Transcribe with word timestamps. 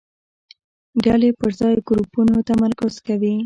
ډلې 1.03 1.29
پر 1.39 1.49
ځای 1.59 1.75
ګروپونو 1.87 2.35
تمرکز 2.49 2.93
کوي. 3.07 3.35